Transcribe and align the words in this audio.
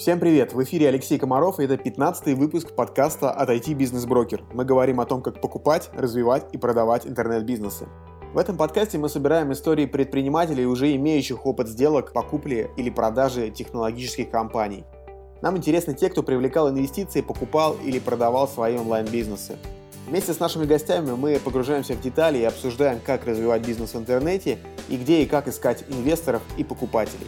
Всем 0.00 0.18
привет! 0.18 0.54
В 0.54 0.62
эфире 0.62 0.88
Алексей 0.88 1.18
Комаров, 1.18 1.60
и 1.60 1.64
это 1.64 1.76
15 1.76 2.34
выпуск 2.34 2.74
подкаста 2.74 3.30
от 3.32 3.50
IT 3.50 3.76
Business 3.76 4.08
Broker. 4.08 4.40
Мы 4.54 4.64
говорим 4.64 4.98
о 4.98 5.04
том, 5.04 5.20
как 5.20 5.42
покупать, 5.42 5.90
развивать 5.92 6.46
и 6.54 6.56
продавать 6.56 7.06
интернет-бизнесы. 7.06 7.86
В 8.32 8.38
этом 8.38 8.56
подкасте 8.56 8.96
мы 8.96 9.10
собираем 9.10 9.52
истории 9.52 9.84
предпринимателей, 9.84 10.64
уже 10.64 10.96
имеющих 10.96 11.44
опыт 11.44 11.68
сделок, 11.68 12.14
покупки 12.14 12.70
или 12.78 12.88
продажи 12.88 13.50
технологических 13.50 14.30
компаний. 14.30 14.86
Нам 15.42 15.58
интересны 15.58 15.92
те, 15.92 16.08
кто 16.08 16.22
привлекал 16.22 16.70
инвестиции, 16.70 17.20
покупал 17.20 17.76
или 17.84 17.98
продавал 17.98 18.48
свои 18.48 18.78
онлайн-бизнесы. 18.78 19.58
Вместе 20.08 20.32
с 20.32 20.40
нашими 20.40 20.64
гостями 20.64 21.10
мы 21.10 21.38
погружаемся 21.38 21.92
в 21.92 22.00
детали 22.00 22.38
и 22.38 22.44
обсуждаем, 22.44 23.00
как 23.04 23.26
развивать 23.26 23.66
бизнес 23.66 23.92
в 23.92 23.98
интернете 23.98 24.60
и 24.88 24.96
где 24.96 25.22
и 25.22 25.26
как 25.26 25.46
искать 25.46 25.84
инвесторов 25.90 26.40
и 26.56 26.64
покупателей. 26.64 27.26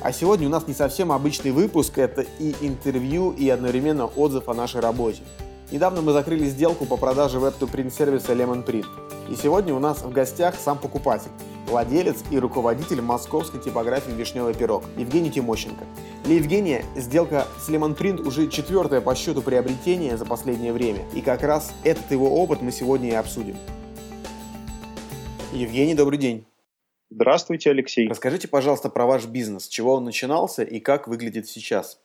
А 0.00 0.12
сегодня 0.12 0.46
у 0.46 0.50
нас 0.50 0.66
не 0.66 0.74
совсем 0.74 1.12
обычный 1.12 1.50
выпуск, 1.50 1.98
это 1.98 2.26
и 2.38 2.54
интервью, 2.60 3.30
и 3.30 3.48
одновременно 3.48 4.06
отзыв 4.06 4.48
о 4.48 4.54
нашей 4.54 4.80
работе. 4.80 5.22
Недавно 5.70 6.02
мы 6.02 6.12
закрыли 6.12 6.46
сделку 6.46 6.84
по 6.84 6.96
продаже 6.96 7.38
веб-to-print 7.38 7.90
сервиса 7.90 8.32
Lemon 8.32 8.64
Print. 8.64 8.86
И 9.30 9.34
сегодня 9.34 9.74
у 9.74 9.78
нас 9.78 10.02
в 10.02 10.12
гостях 10.12 10.54
сам 10.62 10.78
покупатель, 10.78 11.30
владелец 11.66 12.16
и 12.30 12.38
руководитель 12.38 13.00
московской 13.00 13.60
типографии 13.60 14.10
«Вишневый 14.10 14.52
пирог» 14.52 14.84
Евгений 14.98 15.30
Тимощенко. 15.30 15.84
Для 16.24 16.36
Евгения 16.36 16.84
сделка 16.96 17.46
с 17.58 17.68
Lemon 17.70 17.96
Print 17.96 18.20
уже 18.26 18.48
четвертое 18.48 19.00
по 19.00 19.14
счету 19.14 19.40
приобретение 19.40 20.18
за 20.18 20.26
последнее 20.26 20.72
время. 20.72 21.00
И 21.14 21.22
как 21.22 21.42
раз 21.42 21.72
этот 21.82 22.10
его 22.10 22.30
опыт 22.42 22.60
мы 22.60 22.70
сегодня 22.70 23.08
и 23.08 23.14
обсудим. 23.14 23.56
Евгений, 25.52 25.94
добрый 25.94 26.18
день. 26.18 26.44
Здравствуйте, 27.14 27.70
Алексей. 27.70 28.08
Расскажите, 28.08 28.48
пожалуйста, 28.48 28.88
про 28.88 29.06
ваш 29.06 29.26
бизнес. 29.26 29.66
С 29.66 29.68
чего 29.68 29.94
он 29.94 30.04
начинался 30.04 30.64
и 30.64 30.80
как 30.80 31.06
выглядит 31.06 31.46
сейчас? 31.46 32.00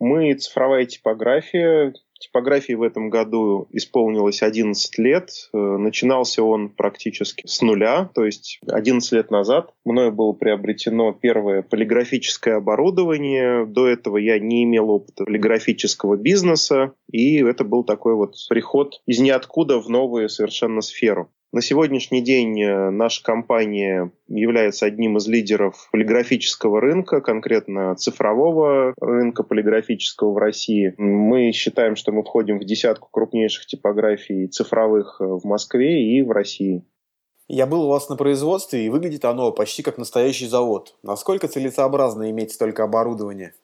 Мы 0.00 0.32
цифровая 0.32 0.86
типография. 0.86 1.92
Типографии 2.18 2.72
в 2.72 2.82
этом 2.82 3.10
году 3.10 3.68
исполнилось 3.72 4.42
11 4.42 4.98
лет. 4.98 5.28
Э, 5.52 5.58
начинался 5.58 6.42
он 6.42 6.70
практически 6.70 7.46
с 7.46 7.60
нуля, 7.60 8.10
то 8.14 8.24
есть 8.24 8.58
11 8.66 9.12
лет 9.12 9.30
назад 9.30 9.74
мною 9.84 10.12
было 10.12 10.32
приобретено 10.32 11.12
первое 11.12 11.60
полиграфическое 11.60 12.56
оборудование. 12.56 13.66
До 13.66 13.86
этого 13.86 14.16
я 14.16 14.38
не 14.38 14.64
имел 14.64 14.88
опыта 14.88 15.24
полиграфического 15.24 16.16
бизнеса, 16.16 16.94
и 17.12 17.36
это 17.42 17.64
был 17.64 17.84
такой 17.84 18.14
вот 18.14 18.34
приход 18.48 19.02
из 19.04 19.20
ниоткуда 19.20 19.78
в 19.78 19.90
новую 19.90 20.30
совершенно 20.30 20.80
сферу. 20.80 21.30
На 21.50 21.62
сегодняшний 21.62 22.20
день 22.20 22.60
э, 22.60 22.90
наша 22.90 23.22
компания 23.22 24.12
является 24.28 24.84
одним 24.84 25.16
из 25.16 25.26
лидеров 25.26 25.88
полиграфического 25.90 26.78
рынка, 26.78 27.22
конкретно 27.22 27.94
цифрового 27.94 28.92
рынка 29.00 29.44
полиграфического 29.44 30.32
в 30.32 30.36
России. 30.36 30.94
Мы 30.98 31.52
считаем, 31.52 31.96
что 31.96 32.12
мы 32.12 32.22
входим 32.22 32.58
в 32.58 32.64
десятку 32.64 33.08
крупнейших 33.10 33.64
типографий 33.64 34.46
цифровых 34.48 35.16
э, 35.20 35.24
в 35.24 35.44
Москве 35.44 36.18
и 36.18 36.20
в 36.20 36.32
России. 36.32 36.84
Я 37.48 37.66
был 37.66 37.84
у 37.84 37.88
вас 37.88 38.10
на 38.10 38.16
производстве, 38.16 38.84
и 38.84 38.90
выглядит 38.90 39.24
оно 39.24 39.50
почти 39.50 39.82
как 39.82 39.96
настоящий 39.96 40.46
завод. 40.46 40.98
Насколько 41.02 41.48
целесообразно 41.48 42.30
иметь 42.30 42.52
столько 42.52 42.84
оборудования? 42.84 43.54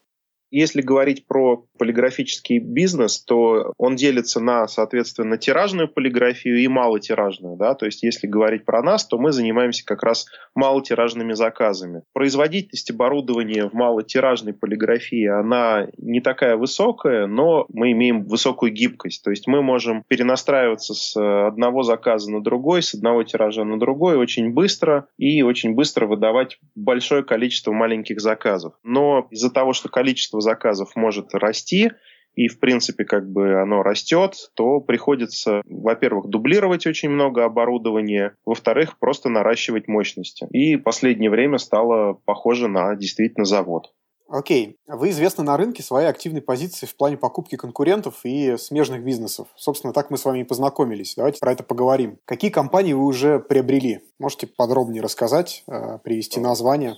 Если 0.55 0.83
говорить 0.83 1.27
про 1.27 1.65
полиграфический 1.79 2.61
бизнес, 2.61 3.19
то 3.19 3.73
он 3.77 3.97
делится 3.97 4.39
на, 4.39 4.69
соответственно, 4.69 5.37
тиражную 5.37 5.89
полиграфию 5.89 6.59
и 6.59 6.69
малотиражную. 6.69 7.57
Да? 7.57 7.75
То 7.75 7.87
есть, 7.87 8.05
если 8.05 8.29
говорить 8.29 8.65
про 8.65 8.81
нас, 8.81 9.05
то 9.05 9.19
мы 9.19 9.33
занимаемся 9.33 9.85
как 9.85 10.05
раз 10.05 10.27
малотиражными 10.55 11.33
заказами. 11.33 12.03
Производительность 12.13 12.89
оборудования 12.93 13.69
в 13.69 13.73
малотиражной 13.73 14.53
полиграфии, 14.53 15.27
она 15.27 15.89
не 15.99 16.21
такая 16.21 16.57
высокая, 16.57 17.27
но 17.27 17.67
мы 17.69 17.91
имеем 17.91 18.23
высокую 18.23 18.71
гибкость. 18.71 19.25
То 19.25 19.31
есть, 19.31 19.49
мы 19.49 19.61
можем 19.61 20.05
перенастраиваться 20.07 20.95
с 20.95 21.17
одного 21.49 21.83
заказа 21.83 22.31
на 22.31 22.41
другой, 22.41 22.85
с 22.85 22.95
одного 22.95 23.25
тиража 23.25 23.65
на 23.65 23.81
другой 23.81 24.17
очень 24.17 24.53
быстро 24.53 25.09
и 25.19 25.43
очень 25.43 25.75
быстро 25.75 26.07
выдавать 26.07 26.61
большое 26.77 27.25
количество 27.25 27.73
маленьких 27.73 28.21
заказов. 28.21 28.75
Но 28.85 29.27
из-за 29.33 29.51
того, 29.51 29.73
что 29.73 29.89
количество 29.89 30.44
заказов 30.45 30.95
может 30.95 31.35
расти, 31.35 31.91
и, 32.35 32.49
в 32.49 32.59
принципе, 32.59 33.05
как 33.05 33.31
бы 33.31 33.61
оно 33.61 33.83
растет, 33.83 34.51
то 34.55 34.81
приходится, 34.81 35.63
во-первых, 35.67 36.27
дублировать 36.27 36.87
очень 36.87 37.09
много 37.09 37.45
оборудования, 37.45 38.35
во-вторых, 38.45 38.99
просто 38.99 39.29
наращивать 39.29 39.89
мощности. 39.89 40.47
И 40.51 40.77
последнее 40.77 41.31
время 41.31 41.59
стало 41.59 42.15
похоже 42.25 42.69
на 42.69 42.97
действительно 42.97 43.45
завод. 43.45 43.93
Окей. 44.29 44.79
Вы 44.87 45.11
известны 45.11 45.45
на 45.45 45.57
рынке 45.57 45.83
своей 45.83 46.09
активной 46.09 46.41
позиции 46.41 46.87
в 46.87 46.97
плане 46.97 47.17
покупки 47.17 47.57
конкурентов 47.57 48.21
и 48.25 48.57
смежных 48.57 49.05
бизнесов. 49.05 49.49
Собственно, 49.55 49.93
так 49.93 50.11
мы 50.11 50.17
с 50.17 50.25
вами 50.25 50.41
и 50.41 50.45
познакомились. 50.45 51.15
Давайте 51.15 51.41
про 51.41 51.53
это 51.53 51.63
поговорим. 51.63 52.19
Какие 52.25 52.51
компании 52.51 52.95
вы 52.95 53.05
уже 53.05 53.39
приобрели? 53.39 54.01
Можете 54.19 54.47
подробнее 54.47 55.03
рассказать, 55.03 55.63
э, 55.69 55.99
привести 56.03 56.41
названия? 56.41 56.97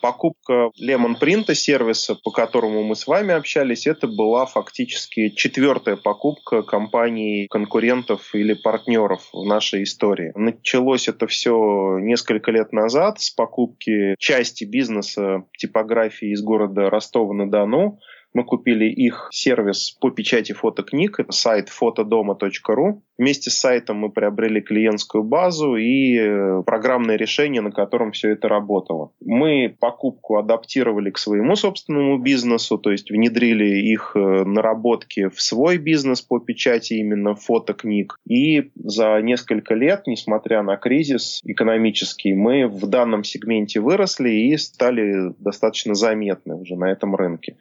Покупка 0.00 0.70
Lemon 0.80 1.14
Print, 1.20 1.54
сервиса, 1.54 2.14
по 2.14 2.30
которому 2.30 2.82
мы 2.82 2.96
с 2.96 3.06
вами 3.06 3.34
общались, 3.34 3.86
это 3.86 4.06
была 4.06 4.46
фактически 4.46 5.28
четвертая 5.30 5.96
покупка 5.96 6.62
компаний 6.62 7.46
конкурентов 7.48 8.34
или 8.34 8.54
партнеров 8.54 9.28
в 9.32 9.44
нашей 9.44 9.82
истории. 9.82 10.32
Началось 10.34 11.08
это 11.08 11.26
все 11.26 11.98
несколько 12.00 12.50
лет 12.50 12.72
назад 12.72 13.20
с 13.20 13.30
покупки 13.30 14.14
части 14.18 14.64
бизнеса 14.64 15.44
типографии 15.56 16.32
из 16.32 16.42
города 16.42 16.90
Ростова-на-Дону 16.90 17.98
мы 18.38 18.44
купили 18.44 18.84
их 18.84 19.28
сервис 19.32 19.96
по 20.00 20.10
печати 20.10 20.52
фотокниг, 20.52 21.18
сайт 21.28 21.70
фотодома.ру. 21.70 23.02
Вместе 23.18 23.50
с 23.50 23.54
сайтом 23.54 23.96
мы 23.96 24.10
приобрели 24.12 24.60
клиентскую 24.60 25.24
базу 25.24 25.74
и 25.74 26.16
э, 26.16 26.62
программное 26.64 27.16
решение, 27.16 27.60
на 27.62 27.72
котором 27.72 28.12
все 28.12 28.30
это 28.30 28.46
работало. 28.46 29.10
Мы 29.20 29.76
покупку 29.80 30.36
адаптировали 30.36 31.10
к 31.10 31.18
своему 31.18 31.56
собственному 31.56 32.18
бизнесу, 32.18 32.78
то 32.78 32.92
есть 32.92 33.10
внедрили 33.10 33.80
их 33.92 34.12
э, 34.14 34.44
наработки 34.44 35.28
в 35.28 35.42
свой 35.42 35.78
бизнес 35.78 36.22
по 36.22 36.38
печати 36.38 36.94
именно 36.94 37.34
фотокниг. 37.34 38.14
И 38.24 38.70
за 38.76 39.20
несколько 39.20 39.74
лет, 39.74 40.02
несмотря 40.06 40.62
на 40.62 40.76
кризис 40.76 41.40
экономический, 41.44 42.34
мы 42.34 42.68
в 42.68 42.86
данном 42.86 43.24
сегменте 43.24 43.80
выросли 43.80 44.30
и 44.30 44.56
стали 44.58 45.34
достаточно 45.40 45.94
заметны 45.94 46.54
уже 46.54 46.76
на 46.76 46.88
этом 46.92 47.16
рынке. 47.16 47.56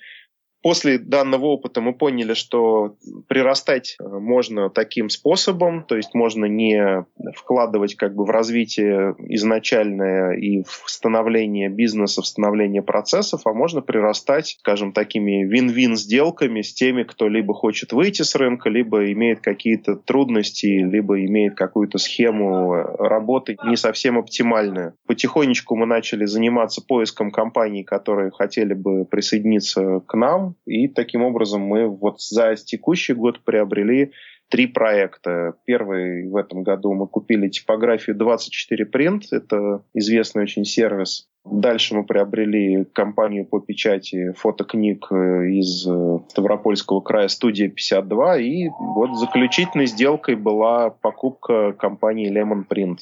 После 0.64 0.98
данного 0.98 1.46
опыта 1.46 1.82
мы 1.82 1.94
поняли, 1.94 2.34
что 2.34 2.96
прирастать 3.28 3.96
э, 4.00 4.04
можно 4.04 4.70
таким 4.70 5.10
способом, 5.10 5.84
то 5.84 5.96
есть 5.96 6.16
можно 6.16 6.46
не 6.46 7.06
вкладывать 7.36 7.96
как 7.96 8.16
бы 8.16 8.26
в 8.26 8.30
развитие 8.30 9.16
изначальное 9.20 10.34
и 10.34 10.64
в 10.64 10.84
становление 10.88 11.70
бизнеса, 11.70 12.22
в 12.22 12.28
становление 12.28 12.82
процессов, 12.82 13.42
а 13.46 13.54
можно 13.54 13.82
прирастать, 13.82 14.58
скажем, 14.60 14.94
такими 14.94 15.46
вин-вин 15.46 15.96
сделками 15.96 16.62
с 16.62 16.74
теми, 16.74 17.04
кто 17.04 17.28
либо 17.28 17.54
хочет 17.54 17.94
выйти 17.94 18.24
с 18.24 18.34
рынка, 18.36 18.70
либо 18.70 19.12
имеет 19.12 19.42
какие-то 19.42 19.96
трудности, 19.96 20.66
либо 20.66 21.24
имеет 21.24 21.56
какую-то 21.56 22.00
схему 22.00 22.74
работы 22.74 23.58
не 23.64 23.78
совсем 23.78 24.18
оптимальную. 24.18 24.96
Потихонечку 25.06 25.76
мы 25.76 25.86
начали 25.86 26.26
заниматься 26.26 26.82
поиском 26.86 27.30
компаний, 27.30 27.84
которые 27.84 28.32
хотели 28.32 28.74
бы 28.74 29.06
присоединиться 29.06 30.02
к 30.06 30.14
нам, 30.16 30.47
и 30.66 30.88
таким 30.88 31.24
образом 31.24 31.62
мы 31.62 31.88
вот 31.88 32.22
за 32.22 32.56
текущий 32.56 33.14
год 33.14 33.44
приобрели 33.44 34.12
три 34.50 34.68
проекта. 34.68 35.56
Первый 35.66 36.30
в 36.30 36.36
этом 36.36 36.64
году 36.64 36.94
мы 36.94 37.08
купили 37.08 37.50
типографию 37.50 38.16
24 38.16 38.86
Print, 38.86 39.22
это 39.32 39.84
известный 39.94 40.44
очень 40.44 40.66
сервис. 40.66 41.28
Дальше 41.46 41.96
мы 41.96 42.04
приобрели 42.04 42.86
компанию 42.86 43.46
по 43.46 43.60
печати 43.60 44.34
фотокниг 44.34 45.08
э, 45.12 45.50
из 45.52 45.88
э, 45.88 46.20
Ставропольского 46.28 47.00
края 47.00 47.30
«Студия 47.30 47.70
52». 47.70 48.42
И 48.42 48.70
вот 48.78 49.18
заключительной 49.18 49.86
сделкой 49.86 50.36
была 50.36 50.90
покупка 50.90 51.72
компании 51.72 52.30
Lemon 52.30 52.66
Print. 52.70 52.98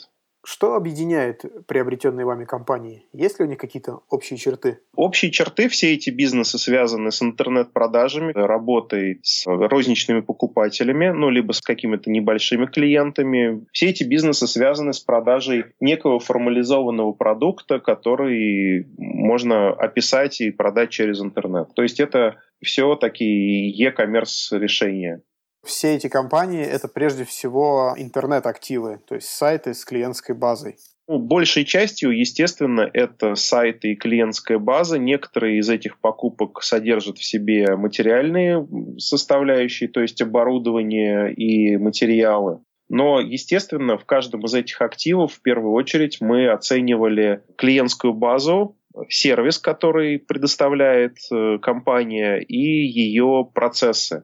Что 0.46 0.76
объединяет 0.76 1.44
приобретенные 1.68 2.24
вами 2.24 2.46
компании? 2.46 3.08
Есть 3.12 3.40
ли 3.40 3.46
у 3.46 3.48
них 3.48 3.58
какие-то 3.58 4.02
общие 4.10 4.38
черты? 4.38 4.80
Общие 4.96 5.32
черты, 5.32 5.68
все 5.70 5.94
эти 5.96 6.12
бизнесы 6.12 6.60
связаны 6.60 7.12
с 7.12 7.22
интернет-продажами, 7.24 8.32
работой 8.32 9.20
с 9.24 9.46
розничными 9.48 10.22
покупателями, 10.22 11.10
ну, 11.10 11.32
либо 11.32 11.52
с 11.52 11.62
какими-то 11.62 12.12
небольшими 12.12 12.68
клиентами. 12.68 13.66
Все 13.72 13.88
эти 13.88 14.04
бизнесы 14.04 14.46
связаны 14.46 14.94
с 14.94 15.00
продажей 15.00 15.66
некого 15.80 16.20
формализованного 16.20 17.14
продукта, 17.14 17.80
который 17.80 18.86
можно 18.98 19.70
описать 19.70 20.42
и 20.42 20.52
продать 20.52 20.92
через 20.92 21.22
интернет. 21.22 21.74
То 21.74 21.82
есть 21.82 22.00
это 22.00 22.36
все 22.62 22.96
такие 22.96 23.72
e-commerce 23.72 24.56
решения. 24.58 25.24
Все 25.66 25.96
эти 25.96 26.08
компании— 26.08 26.64
это 26.64 26.88
прежде 26.88 27.26
всего 27.26 27.96
интернет-активы, 27.98 29.00
то 29.08 29.16
есть 29.16 29.28
сайты 29.30 29.74
с 29.74 29.84
клиентской 29.84 30.36
базой. 30.36 30.76
Ну, 31.08 31.20
большей 31.20 31.66
частью, 31.66 32.18
естественно, 32.18 32.90
это 32.94 33.36
сайты 33.36 33.92
и 33.92 33.96
клиентская 33.96 34.58
база. 34.58 34.98
Некоторые 34.98 35.60
из 35.60 35.70
этих 35.70 36.00
покупок 36.00 36.64
содержат 36.64 37.18
в 37.18 37.24
себе 37.24 37.76
материальные 37.76 38.68
составляющие, 38.98 39.90
то 39.90 40.02
есть 40.02 40.22
оборудование 40.22 41.34
и 41.34 41.78
материалы. 41.78 42.60
Но, 42.90 43.20
естественно, 43.20 43.98
в 43.98 44.06
каждом 44.06 44.46
из 44.46 44.54
этих 44.54 44.82
активов 44.82 45.34
в 45.34 45.42
первую 45.42 45.74
очередь 45.74 46.22
мы 46.22 46.50
оценивали 46.50 47.42
клиентскую 47.58 48.14
базу, 48.14 48.78
сервис, 49.10 49.60
который 49.60 50.20
предоставляет 50.20 51.18
э, 51.32 51.58
компания, 51.60 52.38
и 52.38 52.58
ее 52.58 53.48
процессы. 53.54 54.24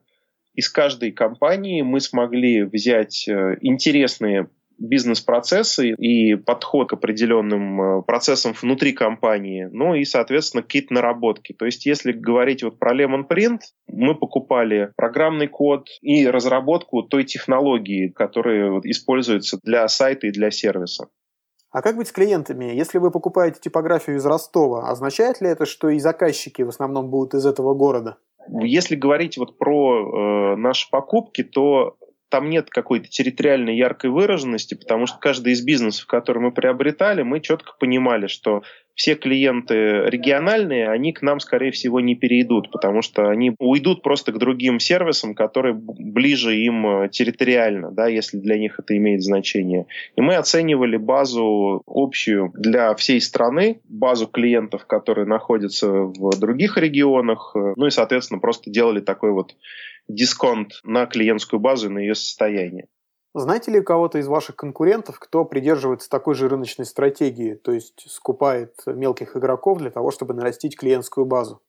Из 0.53 0.69
каждой 0.69 1.11
компании 1.11 1.81
мы 1.81 1.99
смогли 1.99 2.63
взять 2.63 3.27
э, 3.27 3.57
интересные 3.61 4.49
бизнес-процессы 4.81 5.89
и 5.91 6.35
подход 6.35 6.89
к 6.89 6.93
определенным 6.93 7.81
э, 7.81 8.01
процессам 8.01 8.53
внутри 8.59 8.93
компании, 8.93 9.69
ну 9.71 9.93
и, 9.93 10.03
соответственно, 10.03 10.63
какие-то 10.63 10.93
наработки. 10.93 11.53
То 11.53 11.65
есть, 11.65 11.85
если 11.85 12.11
говорить 12.11 12.63
вот 12.63 12.79
про 12.79 12.95
Lemon 12.95 13.27
Print, 13.29 13.59
мы 13.87 14.15
покупали 14.15 14.91
программный 14.97 15.47
код 15.47 15.87
и 16.01 16.27
разработку 16.27 17.03
той 17.03 17.23
технологии, 17.23 18.09
которая 18.09 18.79
используется 18.83 19.59
для 19.63 19.87
сайта 19.87 20.27
и 20.27 20.31
для 20.31 20.51
сервиса. 20.51 21.07
А 21.71 21.81
как 21.81 21.95
быть 21.95 22.09
с 22.09 22.11
клиентами? 22.11 22.65
Если 22.65 22.97
вы 22.97 23.11
покупаете 23.11 23.61
типографию 23.61 24.17
из 24.17 24.25
Ростова, 24.25 24.89
означает 24.89 25.39
ли 25.39 25.47
это, 25.47 25.65
что 25.65 25.89
и 25.89 25.99
заказчики 25.99 26.63
в 26.63 26.69
основном 26.69 27.09
будут 27.09 27.33
из 27.33 27.45
этого 27.45 27.73
города? 27.73 28.17
Если 28.49 28.95
говорить 28.95 29.37
вот 29.37 29.57
про 29.57 30.53
э, 30.53 30.55
наши 30.55 30.89
покупки, 30.89 31.43
то 31.43 31.97
там 32.29 32.49
нет 32.49 32.69
какой-то 32.69 33.09
территориальной 33.09 33.75
яркой 33.75 34.09
выраженности, 34.09 34.73
потому 34.73 35.05
что 35.05 35.19
каждый 35.19 35.53
из 35.53 35.61
бизнесов, 35.63 36.07
который 36.07 36.41
мы 36.41 36.51
приобретали, 36.51 37.23
мы 37.23 37.41
четко 37.41 37.73
понимали, 37.77 38.27
что 38.27 38.63
все 38.95 39.15
клиенты 39.15 40.05
региональные, 40.05 40.89
они 40.89 41.13
к 41.13 41.21
нам, 41.21 41.39
скорее 41.39 41.71
всего, 41.71 41.99
не 41.99 42.15
перейдут, 42.15 42.71
потому 42.71 43.01
что 43.01 43.29
они 43.29 43.55
уйдут 43.59 44.03
просто 44.03 44.31
к 44.31 44.37
другим 44.37 44.79
сервисам, 44.79 45.33
которые 45.33 45.73
ближе 45.73 46.55
им 46.55 46.85
э, 46.87 47.09
территориально, 47.09 47.91
да, 47.91 48.07
если 48.07 48.37
для 48.37 48.57
них 48.57 48.79
это 48.79 48.95
имеет 48.97 49.21
значение. 49.21 49.87
И 50.15 50.21
мы 50.21 50.35
оценивали 50.35 50.97
базу 50.97 51.81
общую 51.85 52.51
для 52.55 52.93
всей 52.95 53.21
страны, 53.21 53.81
базу 53.85 54.27
клиентов, 54.27 54.85
которые 54.85 55.25
находятся 55.25 55.89
в 55.89 56.39
других 56.39 56.77
регионах, 56.77 57.53
э, 57.55 57.73
ну 57.75 57.87
и, 57.87 57.91
соответственно, 57.91 58.39
просто 58.39 58.69
делали 58.69 58.99
такой 58.99 59.31
вот 59.31 59.55
дисконт 60.07 60.81
на 60.83 61.05
клиентскую 61.05 61.59
базу 61.59 61.87
и 61.87 61.93
на 61.93 61.99
ее 61.99 62.15
состояние. 62.15 62.87
Знаете 63.33 63.71
ли 63.71 63.79
у 63.79 63.83
кого-то 63.83 64.17
из 64.17 64.27
ваших 64.27 64.57
конкурентов, 64.57 65.17
кто 65.17 65.45
придерживается 65.45 66.09
такой 66.09 66.35
же 66.35 66.49
рыночной 66.49 66.85
стратегии, 66.85 67.53
то 67.53 67.71
есть 67.71 68.03
скупает 68.09 68.73
мелких 68.85 69.37
игроков 69.37 69.77
для 69.77 69.89
того, 69.89 70.11
чтобы 70.11 70.33
нарастить 70.33 70.77
клиентскую 70.77 71.25
базу? 71.25 71.61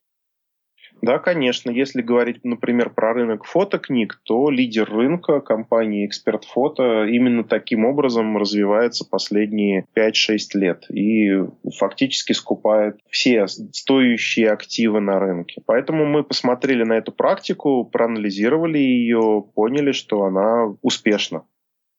Да, 1.01 1.19
конечно. 1.19 1.69
Если 1.71 2.01
говорить, 2.01 2.43
например, 2.43 2.89
про 2.89 3.13
рынок 3.13 3.45
фотокниг, 3.45 4.21
то 4.23 4.49
лидер 4.49 4.89
рынка, 4.89 5.41
компания 5.41 6.05
«Эксперт 6.05 6.45
Фото», 6.45 7.05
именно 7.05 7.43
таким 7.43 7.85
образом 7.85 8.37
развивается 8.37 9.05
последние 9.09 9.85
5-6 9.95 10.37
лет 10.53 10.85
и 10.89 11.43
фактически 11.77 12.33
скупает 12.33 12.99
все 13.09 13.47
стоящие 13.47 14.51
активы 14.51 14.99
на 14.99 15.19
рынке. 15.19 15.61
Поэтому 15.65 16.05
мы 16.05 16.23
посмотрели 16.23 16.83
на 16.83 16.93
эту 16.93 17.11
практику, 17.11 17.85
проанализировали 17.85 18.77
ее, 18.77 19.45
поняли, 19.55 19.91
что 19.91 20.23
она 20.23 20.73
успешна. 20.81 21.43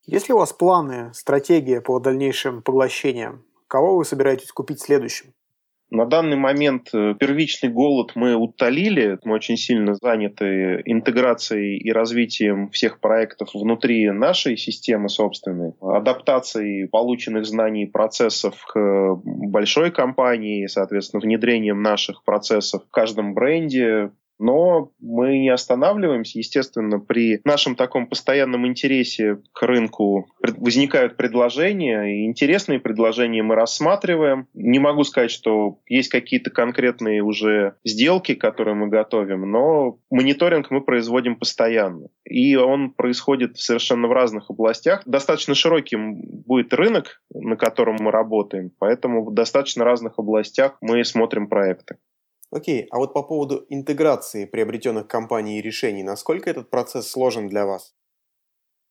Есть 0.06 0.28
ли 0.28 0.34
у 0.34 0.38
вас 0.38 0.52
планы, 0.52 1.12
стратегия 1.14 1.80
по 1.80 1.98
дальнейшим 1.98 2.62
поглощениям? 2.62 3.44
Кого 3.68 3.96
вы 3.96 4.04
собираетесь 4.04 4.52
купить 4.52 4.80
следующим? 4.80 5.32
На 5.90 6.06
данный 6.06 6.36
момент 6.36 6.88
э, 6.92 7.14
первичный 7.18 7.70
голод 7.70 8.12
мы 8.16 8.34
утолили. 8.34 9.18
Мы 9.24 9.34
очень 9.34 9.56
сильно 9.56 9.94
заняты 9.94 10.82
интеграцией 10.84 11.78
и 11.78 11.92
развитием 11.92 12.68
всех 12.70 13.00
проектов 13.00 13.50
внутри 13.54 14.10
нашей 14.10 14.56
системы 14.56 15.08
собственной, 15.08 15.72
адаптацией 15.80 16.88
полученных 16.88 17.46
знаний 17.46 17.84
и 17.84 17.90
процессов 17.90 18.54
к 18.66 19.14
большой 19.24 19.92
компании, 19.92 20.66
соответственно, 20.66 21.20
внедрением 21.20 21.80
наших 21.80 22.24
процессов 22.24 22.82
в 22.84 22.90
каждом 22.90 23.34
бренде, 23.34 24.10
но 24.38 24.90
мы 25.00 25.38
не 25.38 25.50
останавливаемся. 25.50 26.38
Естественно, 26.38 26.98
при 26.98 27.40
нашем 27.44 27.76
таком 27.76 28.06
постоянном 28.06 28.66
интересе 28.66 29.38
к 29.52 29.62
рынку 29.62 30.26
возникают 30.40 31.16
предложения, 31.16 32.02
и 32.04 32.26
интересные 32.26 32.80
предложения 32.80 33.42
мы 33.42 33.54
рассматриваем. 33.54 34.48
Не 34.54 34.78
могу 34.78 35.04
сказать, 35.04 35.30
что 35.30 35.78
есть 35.86 36.08
какие-то 36.08 36.50
конкретные 36.50 37.22
уже 37.22 37.74
сделки, 37.84 38.34
которые 38.34 38.74
мы 38.74 38.88
готовим, 38.88 39.50
но 39.50 39.98
мониторинг 40.10 40.70
мы 40.70 40.80
производим 40.80 41.36
постоянно. 41.36 42.08
И 42.24 42.56
он 42.56 42.90
происходит 42.90 43.58
совершенно 43.58 44.08
в 44.08 44.12
разных 44.12 44.50
областях. 44.50 45.02
Достаточно 45.06 45.54
широким 45.54 46.20
будет 46.46 46.72
рынок, 46.72 47.22
на 47.32 47.56
котором 47.56 47.96
мы 48.00 48.10
работаем, 48.10 48.70
поэтому 48.78 49.24
в 49.24 49.34
достаточно 49.34 49.84
разных 49.84 50.18
областях 50.18 50.76
мы 50.80 51.04
смотрим 51.04 51.48
проекты. 51.48 51.96
Окей, 52.54 52.86
а 52.90 52.96
вот 52.96 53.12
по 53.12 53.22
поводу 53.22 53.66
интеграции 53.68 54.46
приобретенных 54.46 55.06
компаний 55.08 55.58
и 55.58 55.60
решений, 55.60 56.02
насколько 56.02 56.48
этот 56.48 56.70
процесс 56.70 57.06
сложен 57.10 57.48
для 57.48 57.66
вас? 57.66 57.94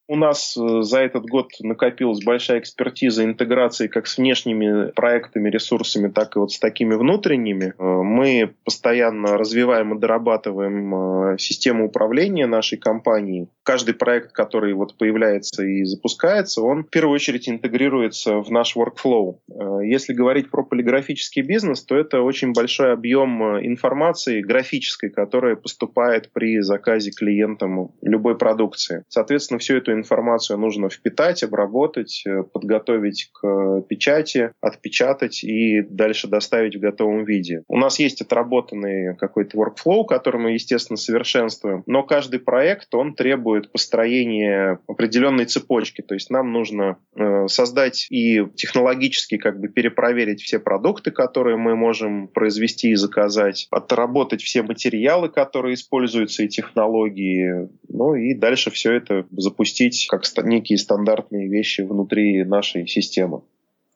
У 0.07 0.17
нас 0.17 0.57
э, 0.57 0.81
за 0.81 0.99
этот 0.99 1.25
год 1.25 1.51
накопилась 1.61 2.23
большая 2.23 2.59
экспертиза 2.59 3.23
интеграции 3.23 3.87
как 3.87 4.05
с 4.07 4.17
внешними 4.17 4.91
проектами, 4.91 5.49
ресурсами, 5.49 6.09
так 6.09 6.35
и 6.35 6.39
вот 6.39 6.51
с 6.51 6.59
такими 6.59 6.95
внутренними. 6.95 7.73
Э, 7.77 7.83
мы 7.83 8.53
постоянно 8.65 9.37
развиваем 9.37 9.95
и 9.95 9.99
дорабатываем 9.99 11.33
э, 11.33 11.37
систему 11.37 11.85
управления 11.85 12.47
нашей 12.47 12.77
компании. 12.77 13.47
Каждый 13.63 13.93
проект, 13.93 14.33
который 14.33 14.73
вот 14.73 14.97
появляется 14.97 15.63
и 15.63 15.85
запускается, 15.85 16.61
он 16.61 16.83
в 16.83 16.89
первую 16.89 17.15
очередь 17.15 17.47
интегрируется 17.47 18.41
в 18.41 18.51
наш 18.51 18.75
workflow. 18.75 19.37
Если 19.85 20.13
говорить 20.13 20.49
про 20.49 20.63
полиграфический 20.63 21.43
бизнес, 21.43 21.81
то 21.83 21.95
это 21.95 22.21
очень 22.21 22.51
большой 22.51 22.91
объем 22.91 23.41
информации 23.65 24.41
графической, 24.41 25.09
которая 25.09 25.55
поступает 25.55 26.31
при 26.33 26.59
заказе 26.59 27.11
клиентам 27.11 27.91
любой 28.01 28.37
продукции. 28.37 29.05
Соответственно, 29.07 29.59
всю 29.59 29.77
эту 29.77 29.92
информацию 29.93 30.57
нужно 30.57 30.89
впитать, 30.89 31.43
обработать, 31.43 32.23
э, 32.25 32.43
подготовить 32.43 33.29
к 33.33 33.81
печати, 33.87 34.51
отпечатать 34.61 35.43
и 35.43 35.81
дальше 35.81 36.27
доставить 36.27 36.75
в 36.75 36.79
готовом 36.79 37.25
виде. 37.25 37.63
У 37.67 37.77
нас 37.77 37.99
есть 37.99 38.21
отработанный 38.21 39.15
какой-то 39.15 39.57
workflow, 39.57 40.05
который 40.05 40.41
мы, 40.41 40.51
естественно, 40.51 40.97
совершенствуем, 40.97 41.83
но 41.85 42.03
каждый 42.03 42.39
проект, 42.39 42.93
он 42.95 43.13
требует 43.13 43.71
построения 43.71 44.79
определенной 44.87 45.45
цепочки, 45.45 46.01
то 46.01 46.13
есть 46.13 46.29
нам 46.29 46.51
нужно 46.51 46.97
э, 47.15 47.47
создать 47.47 48.07
и 48.09 48.45
технологически 48.55 49.37
как 49.37 49.59
бы 49.59 49.67
перепроверить 49.67 50.41
все 50.41 50.59
продукты, 50.59 51.11
которые 51.11 51.57
мы 51.57 51.75
можем 51.75 52.27
произвести 52.27 52.91
и 52.91 52.95
заказать, 52.95 53.67
отработать 53.71 54.41
все 54.41 54.63
материалы, 54.63 55.29
которые 55.29 55.75
используются 55.75 56.43
и 56.43 56.47
технологии, 56.47 57.69
ну 57.89 58.15
и 58.15 58.33
дальше 58.33 58.71
все 58.71 58.93
это 58.93 59.25
запустить 59.31 59.82
запустить 59.83 60.07
как 60.07 60.45
некие 60.45 60.77
стандартные 60.77 61.47
вещи 61.47 61.81
внутри 61.81 62.43
нашей 62.43 62.87
системы. 62.87 63.41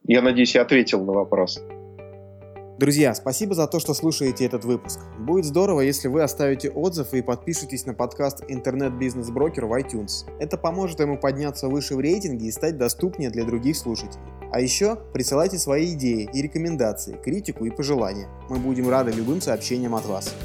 Я 0.04 0.22
надеюсь, 0.22 0.56
я 0.56 0.62
ответил 0.62 1.04
на 1.06 1.14
вопрос. 1.14 1.62
Друзья, 2.80 3.16
спасибо 3.16 3.56
за 3.56 3.66
то, 3.66 3.80
что 3.80 3.96
слушаете 3.96 4.46
этот 4.46 4.64
выпуск. 4.64 5.00
Будет 5.18 5.46
здорово, 5.46 5.82
если 5.82 6.10
вы 6.10 6.22
оставите 6.22 6.70
отзыв 6.70 7.14
и 7.14 7.24
подпишитесь 7.24 7.88
на 7.88 7.96
подкаст 7.96 8.44
«Интернет-бизнес-брокер» 8.48 9.66
в 9.66 9.74
iTunes. 9.74 10.30
Это 10.40 10.58
поможет 10.58 11.00
ему 11.00 11.18
подняться 11.18 11.70
выше 11.70 11.96
в 11.96 12.00
рейтинге 12.00 12.48
и 12.48 12.52
стать 12.52 12.78
доступнее 12.78 13.32
для 13.32 13.46
других 13.46 13.76
слушателей. 13.76 14.24
А 14.52 14.62
еще 14.62 14.96
присылайте 15.12 15.58
свои 15.58 15.94
идеи 15.94 16.30
и 16.32 16.42
рекомендации, 16.44 17.18
критику 17.24 17.66
и 17.66 17.72
пожелания. 17.72 18.28
Мы 18.48 18.60
будем 18.60 18.90
рады 18.90 19.12
любым 19.12 19.42
сообщениям 19.42 19.96
от 19.96 20.06
вас. 20.06 20.36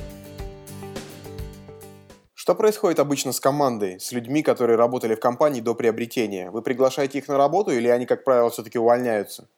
Что 2.42 2.56
происходит 2.56 2.98
обычно 2.98 3.30
с 3.30 3.38
командой, 3.38 4.00
с 4.00 4.10
людьми, 4.10 4.42
которые 4.42 4.76
работали 4.76 5.14
в 5.14 5.20
компании 5.20 5.60
до 5.60 5.76
приобретения? 5.76 6.50
Вы 6.50 6.60
приглашаете 6.60 7.18
их 7.18 7.28
на 7.28 7.36
работу 7.36 7.70
или 7.70 7.86
они, 7.86 8.04
как 8.04 8.24
правило, 8.24 8.50
все-таки 8.50 8.80
увольняются? 8.80 9.48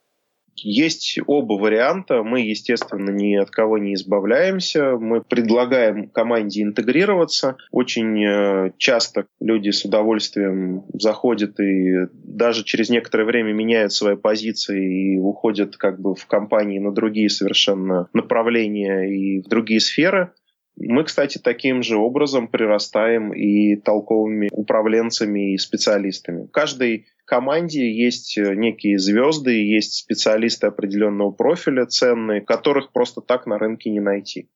Есть 0.55 1.19
оба 1.27 1.55
варианта. 1.55 2.23
Мы, 2.23 2.43
естественно, 2.43 3.09
ни 3.09 3.37
от 3.37 3.49
кого 3.49 3.79
не 3.79 3.95
избавляемся. 3.95 4.99
Мы 4.99 5.23
предлагаем 5.23 6.11
команде 6.11 6.61
интегрироваться. 6.61 7.57
Очень 7.71 8.23
э, 8.23 8.73
часто 8.77 9.29
люди 9.41 9.71
с 9.71 9.87
удовольствием 9.87 10.85
заходят 10.93 11.59
и 11.61 12.09
даже 12.13 12.65
через 12.65 12.91
некоторое 12.91 13.25
время 13.25 13.55
меняют 13.55 13.95
свои 13.95 14.17
позиции 14.17 15.15
и 15.15 15.19
уходят 15.19 15.79
как 15.79 15.99
бы 15.99 16.15
в 16.15 16.27
компании 16.27 16.81
на 16.81 16.93
другие 16.93 17.31
совершенно 17.31 18.11
направления 18.13 19.05
и 19.05 19.41
в 19.41 19.49
другие 19.49 19.81
сферы. 19.81 20.33
Мы, 20.77 21.05
кстати, 21.05 21.39
таким 21.39 21.83
же 21.83 21.97
образом 21.97 22.49
прирастаем 22.49 23.33
и 23.33 23.77
толковыми 23.77 24.49
управленцами 24.51 25.55
и 25.55 25.59
специалистами. 25.59 26.47
В 26.47 26.51
каждой 26.51 27.07
команде 27.25 27.93
есть 27.93 28.37
э, 28.37 28.55
некие 28.55 28.99
звезды, 28.99 29.53
есть 29.53 29.95
специалисты 29.95 30.67
определенного 30.67 31.31
профиля 31.31 31.87
ценные, 31.87 32.41
которых 32.41 32.93
просто 32.93 33.21
так 33.21 33.47
на 33.47 33.59
рынке 33.59 33.91
не 33.91 34.01
найти. 34.01 34.49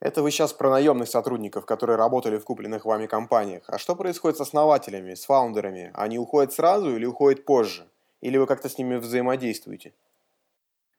Это 0.00 0.20
вы 0.20 0.32
сейчас 0.32 0.52
про 0.52 0.68
наемных 0.68 1.08
сотрудников, 1.08 1.64
которые 1.64 1.96
работали 1.96 2.36
в 2.36 2.44
купленных 2.44 2.84
вами 2.84 3.06
компаниях. 3.06 3.62
А 3.68 3.78
что 3.78 3.94
происходит 3.94 4.36
с 4.36 4.40
основателями, 4.40 5.14
с 5.14 5.26
фаундерами? 5.26 5.92
Они 5.94 6.18
уходят 6.18 6.52
сразу 6.52 6.96
или 6.96 7.04
уходят 7.04 7.44
позже? 7.44 7.86
Или 8.20 8.36
вы 8.36 8.48
как-то 8.48 8.68
с 8.68 8.78
ними 8.78 8.96
взаимодействуете? 8.96 9.92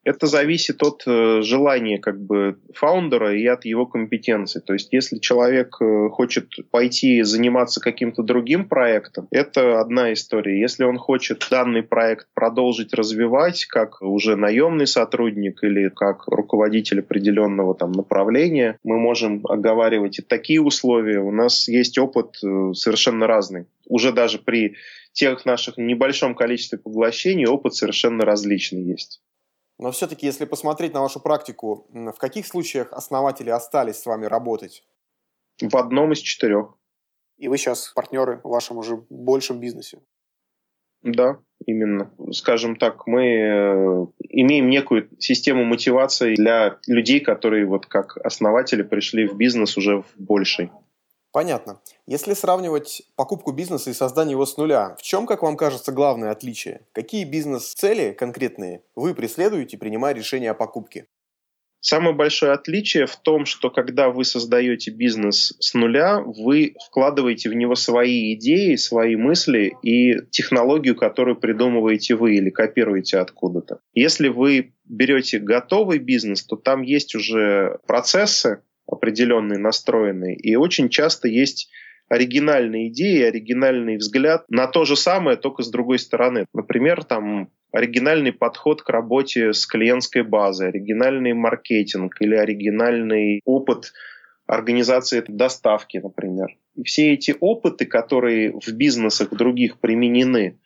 Это 0.03 0.27
зависит 0.27 0.83
от 0.83 1.03
э, 1.07 1.41
желания 1.41 1.98
как 1.98 2.22
бы 2.22 2.57
фаундера 2.74 3.33
и 3.33 3.45
от 3.45 3.63
его 3.63 3.86
компетенции. 3.86 4.60
То 4.60 4.74
есть, 4.74 4.91
если 4.91 5.17
человек 5.17 5.77
э, 5.79 6.10
хочет 6.10 6.50
пойти 6.72 7.22
заниматься 7.22 7.79
каким-то 7.79 8.22
другим 8.22 8.67
проектом, 8.67 9.27
это 9.31 9.79
одна 9.79 10.12
история. 10.12 10.60
Если 10.60 10.83
он 10.83 10.98
хочет 10.98 11.48
данный 11.50 11.83
проект 11.83 12.27
продолжить 12.33 12.93
развивать 12.93 13.65
как 13.65 14.01
уже 14.01 14.36
наемный 14.36 14.88
сотрудник 14.88 15.63
или 15.63 15.88
как 15.88 16.27
руководитель 16.27 17.00
определенного 17.00 17.74
там 17.74 17.93
направления, 17.93 18.77
мы 18.83 19.00
можем 19.00 19.45
оговаривать 19.48 20.19
и 20.19 20.22
такие 20.22 20.62
условия. 20.62 21.19
У 21.19 21.31
нас 21.31 21.69
есть 21.69 21.98
опыт 21.98 22.38
э, 22.43 22.74
совершенно 22.74 23.25
разный. 23.25 23.67
Уже 23.88 24.12
даже 24.12 24.39
при 24.39 24.75
тех 25.13 25.45
наших 25.45 25.77
небольшом 25.77 26.36
количестве 26.36 26.77
поглощений 26.77 27.45
опыт 27.45 27.74
совершенно 27.75 28.25
различный 28.25 28.81
есть. 28.81 29.22
Но 29.84 29.92
все-таки, 29.92 30.25
если 30.25 30.46
посмотреть 30.46 30.94
на 30.94 31.02
вашу 31.02 31.20
практику, 31.20 31.86
в 31.92 32.18
каких 32.18 32.48
случаях 32.48 32.94
основатели 32.94 33.50
остались 33.50 33.98
с 33.98 34.06
вами 34.06 34.25
работать? 34.28 34.86
В 35.62 35.75
одном 35.75 36.13
из 36.13 36.20
четырех. 36.20 36.78
И 37.38 37.50
вы 37.50 37.58
сейчас 37.58 37.90
партнеры 37.90 38.40
в 38.46 38.50
вашем 38.50 38.78
уже 38.78 39.04
большем 39.10 39.60
бизнесе? 39.60 40.00
Да, 41.02 41.38
именно. 41.66 42.13
Скажем 42.32 42.78
так, 42.78 43.08
мы 43.08 43.25
э, 43.25 44.06
имеем 44.30 44.70
некую 44.70 45.10
систему 45.20 45.66
мотивации 45.66 46.36
для 46.36 46.78
людей, 46.88 47.20
которые 47.20 47.66
вот 47.66 47.86
как 47.86 48.16
основатели 48.16 48.84
пришли 48.84 49.28
в 49.28 49.36
бизнес 49.36 49.75
уже 49.75 49.98
в 49.98 50.06
больший. 50.16 50.72
Понятно. 51.34 51.82
Если 52.06 52.36
сравнивать 52.36 53.02
покупку 53.16 53.52
бизнеса 53.52 53.90
и 53.90 53.94
создание 53.94 54.34
его 54.34 54.46
с 54.46 54.56
нуля, 54.56 54.96
в 55.00 55.02
чем, 55.02 55.25
как 55.25 55.42
вам 55.42 55.58
кажется, 55.58 55.92
главное 55.92 56.30
отличие? 56.30 56.82
Какие 56.94 57.25
бизнес-цели 57.25 58.12
конкретные 58.13 58.84
вы 58.96 59.16
преследуете, 59.16 59.80
принимая 59.80 60.13
решение 60.13 60.52
о 60.52 60.54
покупке? 60.54 61.08
Самое 61.80 62.16
большое 62.16 62.54
отличие 62.54 63.08
в 63.08 63.18
том, 63.18 63.46
что 63.46 63.72
когда 63.72 64.10
вы 64.10 64.24
создаете 64.24 64.92
бизнес 64.92 65.54
с 65.60 65.74
нуля, 65.74 66.22
вы 66.22 66.75
вкладываете 66.88 67.50
в 67.50 67.56
него 67.56 67.74
свои 67.75 68.36
идеи, 68.36 68.75
свои 68.75 69.16
мысли 69.16 69.75
и 69.82 70.22
технологию, 70.30 70.96
которую 70.96 71.36
придумываете 71.36 72.16
вы 72.16 72.36
или 72.36 72.52
копируете 72.52 73.18
откуда-то. 73.18 73.80
Если 73.94 74.30
вы 74.30 74.75
берете 74.86 75.40
готовый 75.40 75.98
бизнес, 75.98 76.44
то 76.44 76.56
там 76.56 76.84
есть 76.84 77.16
уже 77.16 77.80
процессы, 77.86 78.62
определенные, 78.88 79.60
настроенные. 79.60 80.36
И 80.36 80.56
очень 80.56 80.90
часто 80.90 81.28
есть 81.28 81.70
оригинальные 82.10 82.90
идеи, 82.90 83.24
оригинальный 83.24 83.98
взгляд 83.98 84.46
на 84.50 84.68
то 84.68 84.86
же 84.86 84.96
самое, 84.96 85.38
только 85.38 85.63
с 85.63 85.70
другой 85.70 86.00
стороны. 86.00 86.46
Например, 86.54 87.04
там 87.04 87.50
оригинальный 87.72 88.32
подход 88.32 88.82
к 88.84 88.90
работе 88.90 89.54
с 89.54 89.66
клиентской 89.66 90.24
базой, 90.24 90.70
оригинальный 90.70 91.34
маркетинг 91.34 92.16
или 92.20 92.36
оригинальный 92.36 93.42
опыт 93.46 93.94
организации 94.46 95.24
доставки, 95.28 95.98
например. 95.98 96.48
И 96.75 96.84
все 96.84 97.13
эти 97.13 97.36
опыты, 97.40 97.86
которые 97.86 98.52
в 98.52 98.72
бизнесах 98.74 99.30
других 99.32 99.80
применены, 99.80 100.60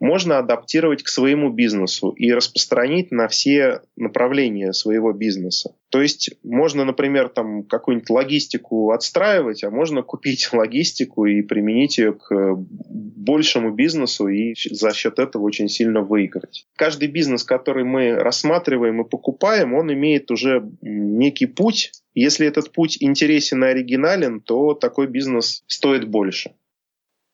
можно 0.00 0.38
адаптировать 0.38 1.02
к 1.02 1.08
своему 1.08 1.50
бизнесу 1.50 2.10
и 2.10 2.32
распространить 2.32 3.10
на 3.10 3.28
все 3.28 3.82
направления 3.96 4.72
своего 4.72 5.12
бизнеса. 5.12 5.74
То 5.90 6.02
есть 6.02 6.30
можно, 6.42 6.84
например, 6.84 7.28
там 7.28 7.64
какую-нибудь 7.64 8.10
логистику 8.10 8.90
отстраивать, 8.90 9.64
а 9.64 9.70
можно 9.70 10.02
купить 10.02 10.48
логистику 10.52 11.26
и 11.26 11.42
применить 11.42 11.98
ее 11.98 12.12
к 12.12 12.54
большему 12.56 13.72
бизнесу 13.72 14.28
и 14.28 14.54
за 14.70 14.92
счет 14.92 15.18
этого 15.18 15.42
очень 15.42 15.68
сильно 15.68 16.00
выиграть. 16.00 16.66
Каждый 16.76 17.08
бизнес, 17.08 17.44
который 17.44 17.84
мы 17.84 18.14
рассматриваем 18.14 19.02
и 19.02 19.08
покупаем, 19.08 19.74
он 19.74 19.92
имеет 19.92 20.30
уже 20.30 20.68
некий 20.80 21.46
путь. 21.46 21.92
Если 22.14 22.46
этот 22.46 22.72
путь 22.72 22.96
интересен 23.00 23.64
и 23.64 23.68
оригинален, 23.68 24.40
то 24.40 24.74
такой 24.74 25.06
бизнес 25.06 25.62
стоит 25.66 26.08
больше. 26.08 26.52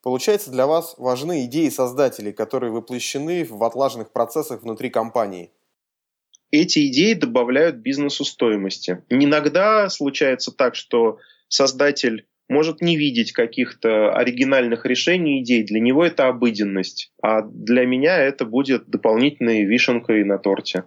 Получается, 0.05 0.51
для 0.51 0.67
вас 0.67 0.97
важны 0.99 1.47
идеи 1.47 1.71
создателей, 1.71 2.35
которые 2.35 2.71
воплощены 2.71 3.43
в 3.43 3.65
отлаженных 3.65 4.13
процессах 4.13 4.63
внутри 4.63 4.91
компании. 4.91 5.51
Эти 6.51 6.89
идеи 6.89 7.15
добавляют 7.15 7.77
бизнесу 7.77 8.27
стоимости. 8.27 9.03
Иногда 9.09 9.89
случается 9.89 10.53
так, 10.53 10.75
что 10.75 11.21
создатель 11.49 12.27
может 12.51 12.83
не 12.83 12.99
видеть 12.99 13.33
каких-то 13.33 14.13
оригинальных 14.13 14.85
решений, 14.85 15.41
идей. 15.41 15.65
Для 15.65 15.81
него 15.81 16.05
это 16.05 16.29
обыденность. 16.29 17.11
А 17.23 17.41
для 17.41 17.87
меня 17.87 18.19
это 18.19 18.45
будет 18.45 18.87
дополнительной 18.91 19.65
вишенкой 19.65 20.23
на 20.25 20.37
торте. 20.37 20.85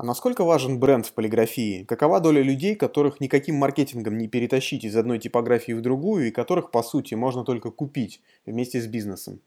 А 0.00 0.02
насколько 0.02 0.44
важен 0.44 0.80
бренд 0.80 1.04
в 1.04 1.12
полиграфии? 1.12 1.84
Какова 1.84 2.20
доля 2.20 2.40
людей, 2.40 2.74
которых 2.74 3.20
никаким 3.20 3.56
маркетингом 3.56 4.16
не 4.16 4.28
перетащить 4.28 4.82
из 4.82 4.96
одной 4.96 5.18
типографии 5.18 5.72
в 5.72 5.82
другую 5.82 6.28
и 6.28 6.30
которых, 6.30 6.70
по 6.70 6.82
сути, 6.82 7.12
можно 7.12 7.44
только 7.44 7.70
купить 7.70 8.22
вместе 8.46 8.80
с 8.80 8.86
бизнесом? 8.86 9.42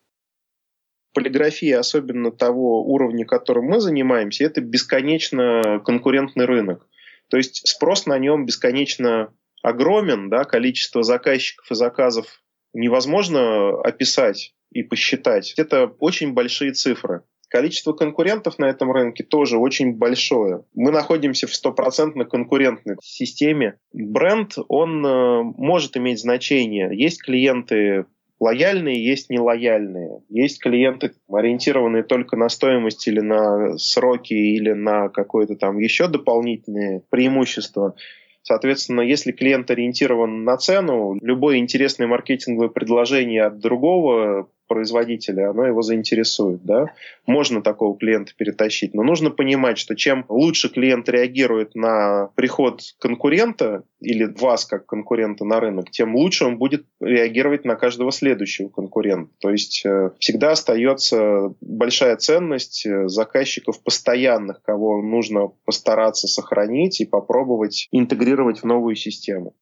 Полиграфия, 1.16 1.80
особенно 1.80 2.32
того 2.32 2.86
уровня, 2.86 3.26
которым 3.26 3.66
мы 3.66 3.80
занимаемся, 3.80 4.44
это 4.44 4.62
бесконечно 4.62 5.82
конкурентный 5.84 6.46
рынок. 6.46 6.88
То 7.30 7.38
есть 7.38 7.68
спрос 7.68 8.06
на 8.06 8.20
нем 8.20 8.46
бесконечно 8.46 9.34
огромен, 9.64 10.30
да, 10.30 10.44
количество 10.44 11.02
заказчиков 11.02 11.72
и 11.72 11.74
заказов 11.74 12.44
невозможно 12.74 13.82
описать 13.82 14.54
и 14.72 14.84
посчитать. 14.84 15.56
Это 15.58 15.88
очень 15.98 16.34
большие 16.34 16.74
цифры. 16.74 17.24
Количество 17.54 17.94
конкурентов 17.94 18.58
на 18.58 18.66
этом 18.66 18.92
рынке 18.92 19.24
тоже 19.24 19.60
очень 19.60 19.94
большое. 19.94 20.64
Мы 20.74 20.90
находимся 20.90 21.46
в 21.46 21.54
стопроцентно 21.54 22.26
конкурентной 22.26 22.96
системе. 23.04 23.78
Бренд, 23.94 24.56
он 24.70 25.06
э, 25.06 25.44
может 25.56 25.96
иметь 25.96 26.20
значение. 26.20 26.90
Есть 26.92 27.22
клиенты 27.22 28.08
лояльные, 28.40 29.06
есть 29.06 29.30
нелояльные. 29.30 30.22
Есть 30.30 30.64
клиенты, 30.64 31.12
ориентированные 31.32 32.02
только 32.02 32.38
на 32.38 32.50
стоимость 32.50 33.08
или 33.08 33.20
на 33.20 33.78
сроки, 33.78 34.34
или 34.34 34.72
на 34.72 35.10
какое-то 35.10 35.56
там 35.56 35.78
еще 35.78 36.08
дополнительные 36.08 37.04
преимущества. 37.12 37.94
Соответственно, 38.42 39.02
если 39.02 39.32
клиент 39.32 39.70
ориентирован 39.70 40.44
на 40.44 40.58
цену, 40.58 41.20
любое 41.22 41.58
интересное 41.58 42.08
маркетинговое 42.08 42.70
предложение 42.70 43.44
от 43.44 43.60
другого 43.60 44.50
производителя, 44.67 45.50
оно 45.50 45.65
его 45.65 45.82
заинтересует. 45.82 46.63
Да? 46.63 46.88
Можно 47.25 47.62
такого 47.62 47.98
клиента 47.98 48.34
перетащить, 48.38 48.93
но 48.93 49.03
нужно 49.03 49.29
понимать, 49.29 49.77
что 49.77 49.96
чем 49.96 50.25
лучше 50.29 50.70
клиент 50.70 51.10
реагирует 51.10 51.75
на 51.75 52.29
приход 52.36 52.82
конкурента 53.00 53.84
или 54.00 54.25
вас 54.25 54.65
как 54.65 54.86
конкурента 54.86 55.46
на 55.46 55.60
рынок, 55.60 55.89
тем 55.91 56.15
лучше 56.15 56.46
он 56.46 56.58
будет 56.58 56.86
реагировать 57.00 57.65
на 57.65 57.75
каждого 57.75 58.12
следующего 58.12 58.70
конкурента. 58.70 59.32
То 59.39 59.50
есть 59.50 59.86
э, 59.86 60.12
всегда 60.20 60.51
остается 60.51 61.53
большая 61.62 62.17
ценность 62.17 62.86
э, 62.86 63.08
заказчиков 63.08 63.82
постоянных, 63.82 64.62
кого 64.62 65.01
нужно 65.01 65.51
постараться 65.65 66.27
сохранить 66.27 67.01
и 67.01 67.05
попробовать 67.05 67.88
интегрировать 67.91 68.60
в 68.60 68.65
новую 68.65 68.96
систему. 68.96 69.55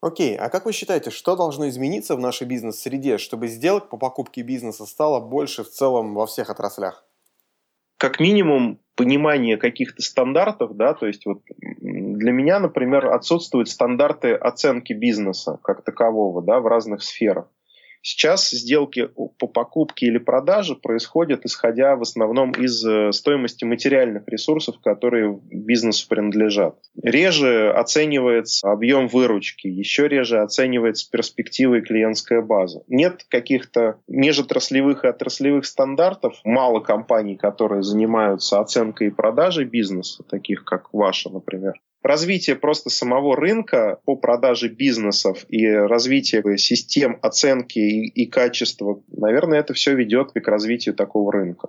Окей, 0.00 0.36
а 0.36 0.48
как 0.48 0.64
вы 0.64 0.72
считаете, 0.72 1.10
что 1.10 1.34
должно 1.34 1.68
измениться 1.68 2.14
в 2.14 2.20
нашей 2.20 2.46
бизнес-среде, 2.46 3.18
чтобы 3.18 3.48
сделок 3.48 3.88
по 3.88 3.96
покупке 3.96 4.42
бизнеса 4.42 4.86
стало 4.86 5.18
больше 5.18 5.64
в 5.64 5.70
целом 5.70 6.14
во 6.14 6.26
всех 6.26 6.50
отраслях? 6.50 7.04
Как 7.96 8.20
минимум 8.20 8.78
понимание 8.94 9.56
каких-то 9.56 10.00
стандартов, 10.00 10.76
да, 10.76 10.94
то 10.94 11.06
есть 11.06 11.26
вот 11.26 11.42
для 11.80 12.30
меня, 12.30 12.60
например, 12.60 13.06
отсутствуют 13.06 13.68
стандарты 13.68 14.34
оценки 14.34 14.92
бизнеса 14.92 15.58
как 15.64 15.82
такового, 15.82 16.42
да, 16.42 16.60
в 16.60 16.68
разных 16.68 17.02
сферах. 17.02 17.48
Сейчас 18.02 18.50
сделки 18.50 19.08
по 19.38 19.46
покупке 19.46 20.06
или 20.06 20.18
продаже 20.18 20.76
происходят 20.76 21.44
исходя 21.44 21.96
в 21.96 22.02
основном 22.02 22.52
из 22.52 22.84
э, 22.84 23.12
стоимости 23.12 23.64
материальных 23.64 24.26
ресурсов, 24.28 24.76
которые 24.82 25.38
бизнесу 25.50 26.08
принадлежат. 26.08 26.76
Реже 27.02 27.70
оценивается 27.70 28.70
объем 28.70 29.08
выручки, 29.08 29.66
еще 29.66 30.08
реже 30.08 30.38
оценивается 30.40 31.10
перспективы 31.10 31.78
и 31.78 31.82
клиентская 31.82 32.40
база. 32.42 32.82
Нет 32.88 33.24
каких-то 33.28 33.98
межотраслевых 34.06 35.04
и 35.04 35.08
отраслевых 35.08 35.66
стандартов, 35.66 36.40
мало 36.44 36.80
компаний, 36.80 37.36
которые 37.36 37.82
занимаются 37.82 38.60
оценкой 38.60 39.08
и 39.08 39.10
продажей 39.10 39.64
бизнеса, 39.64 40.22
таких 40.22 40.64
как 40.64 40.92
ваша, 40.92 41.30
например. 41.30 41.74
Развитие 42.02 42.56
просто 42.56 42.90
самого 42.90 43.36
рынка 43.36 44.00
по 44.04 44.16
продаже 44.16 44.68
бизнесов 44.68 45.44
и 45.48 45.66
развитие 45.66 46.58
систем 46.58 47.18
оценки 47.22 47.78
и, 47.78 48.06
и 48.06 48.26
качества, 48.26 49.02
наверное, 49.08 49.60
это 49.60 49.74
все 49.74 49.94
ведет 49.94 50.32
к 50.32 50.48
развитию 50.48 50.94
такого 50.94 51.32
рынка. 51.32 51.68